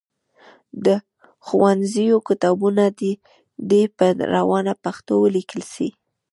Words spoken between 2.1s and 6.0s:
کتابونه دي په روانه پښتو ولیکل سي.